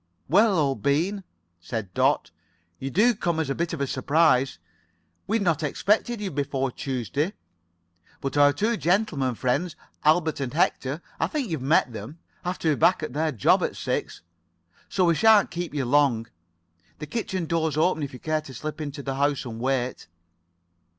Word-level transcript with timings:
"Well, 0.27 0.57
old 0.57 0.81
bean," 0.81 1.23
said 1.59 1.93
Dot. 1.93 2.31
"You 2.79 2.89
do 2.89 3.13
come 3.13 3.39
as 3.39 3.51
a 3.51 3.53
bit 3.53 3.71
of 3.71 3.79
a 3.79 3.85
surprise. 3.85 4.57
We'd 5.27 5.43
not 5.43 5.61
expected 5.61 6.19
you 6.19 6.31
before 6.31 6.71
Tuesday. 6.71 7.33
But 8.19 8.35
our 8.35 8.51
two 8.51 8.77
gentlemen 8.77 9.35
friends—Albert 9.35 10.39
and 10.39 10.55
Hector—I 10.55 11.27
think 11.27 11.51
you've 11.51 11.61
met 11.61 11.93
them—have 11.93 12.57
to 12.65 12.69
be 12.69 12.75
back 12.79 13.03
at 13.03 13.13
their 13.13 13.31
job 13.31 13.61
at 13.61 13.75
six. 13.77 14.21
So 14.89 15.05
we 15.05 15.13
shan't 15.13 15.51
keep 15.51 15.71
you 15.71 15.85
long. 15.85 16.25
The 16.97 17.05
kitchen 17.05 17.45
door's 17.45 17.77
open 17.77 18.01
if 18.01 18.11
you 18.11 18.17
care 18.19 18.41
to 18.41 18.55
slip 18.55 18.81
into 18.81 19.03
the 19.03 19.17
house 19.17 19.45
and 19.45 19.59
wait." 19.59 20.07